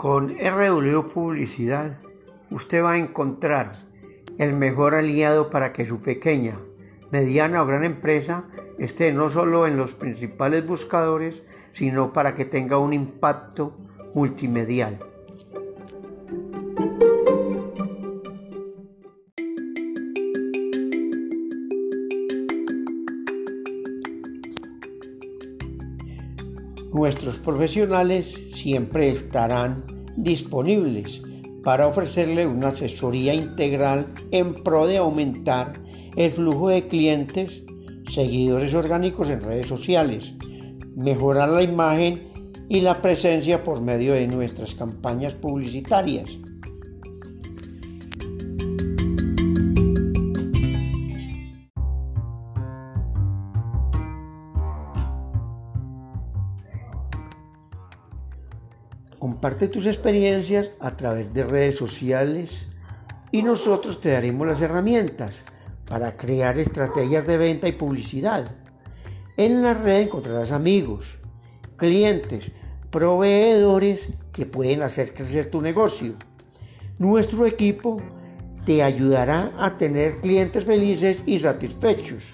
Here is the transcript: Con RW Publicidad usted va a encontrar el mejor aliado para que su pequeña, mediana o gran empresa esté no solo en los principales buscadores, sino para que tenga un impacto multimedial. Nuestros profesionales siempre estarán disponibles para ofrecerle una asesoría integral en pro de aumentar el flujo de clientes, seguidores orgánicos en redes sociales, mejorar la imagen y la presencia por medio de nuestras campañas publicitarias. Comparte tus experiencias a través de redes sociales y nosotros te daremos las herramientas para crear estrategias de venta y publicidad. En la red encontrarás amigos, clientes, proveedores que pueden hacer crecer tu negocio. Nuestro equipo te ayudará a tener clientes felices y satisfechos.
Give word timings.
Con 0.00 0.28
RW 0.30 1.12
Publicidad 1.12 1.98
usted 2.50 2.82
va 2.82 2.92
a 2.92 2.98
encontrar 2.98 3.72
el 4.38 4.54
mejor 4.54 4.94
aliado 4.94 5.50
para 5.50 5.74
que 5.74 5.84
su 5.84 6.00
pequeña, 6.00 6.58
mediana 7.10 7.62
o 7.62 7.66
gran 7.66 7.84
empresa 7.84 8.48
esté 8.78 9.12
no 9.12 9.28
solo 9.28 9.66
en 9.66 9.76
los 9.76 9.94
principales 9.94 10.64
buscadores, 10.64 11.42
sino 11.74 12.14
para 12.14 12.34
que 12.34 12.46
tenga 12.46 12.78
un 12.78 12.94
impacto 12.94 13.76
multimedial. 14.14 15.00
Nuestros 26.94 27.38
profesionales 27.38 28.46
siempre 28.54 29.10
estarán 29.10 29.99
disponibles 30.22 31.22
para 31.64 31.86
ofrecerle 31.86 32.46
una 32.46 32.68
asesoría 32.68 33.34
integral 33.34 34.12
en 34.30 34.54
pro 34.54 34.86
de 34.86 34.98
aumentar 34.98 35.72
el 36.16 36.30
flujo 36.30 36.68
de 36.68 36.86
clientes, 36.86 37.62
seguidores 38.08 38.74
orgánicos 38.74 39.30
en 39.30 39.42
redes 39.42 39.66
sociales, 39.66 40.34
mejorar 40.96 41.50
la 41.50 41.62
imagen 41.62 42.28
y 42.68 42.80
la 42.80 43.02
presencia 43.02 43.62
por 43.62 43.80
medio 43.80 44.14
de 44.14 44.26
nuestras 44.26 44.74
campañas 44.74 45.34
publicitarias. 45.34 46.38
Comparte 59.20 59.68
tus 59.68 59.84
experiencias 59.84 60.70
a 60.80 60.96
través 60.96 61.34
de 61.34 61.44
redes 61.44 61.76
sociales 61.76 62.66
y 63.30 63.42
nosotros 63.42 64.00
te 64.00 64.12
daremos 64.12 64.46
las 64.46 64.62
herramientas 64.62 65.42
para 65.84 66.16
crear 66.16 66.58
estrategias 66.58 67.26
de 67.26 67.36
venta 67.36 67.68
y 67.68 67.72
publicidad. 67.72 68.50
En 69.36 69.62
la 69.62 69.74
red 69.74 70.00
encontrarás 70.00 70.52
amigos, 70.52 71.18
clientes, 71.76 72.50
proveedores 72.90 74.08
que 74.32 74.46
pueden 74.46 74.80
hacer 74.80 75.12
crecer 75.12 75.50
tu 75.50 75.60
negocio. 75.60 76.14
Nuestro 76.98 77.44
equipo 77.44 78.00
te 78.64 78.82
ayudará 78.82 79.52
a 79.58 79.76
tener 79.76 80.22
clientes 80.22 80.64
felices 80.64 81.24
y 81.26 81.40
satisfechos. 81.40 82.32